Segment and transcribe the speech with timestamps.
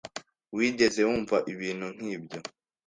[0.55, 2.39] Wigeze wumva ibintu nkibyo?